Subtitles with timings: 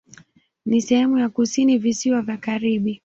[0.65, 2.99] Ni sehemu ya kusini Visiwa vya Karibi.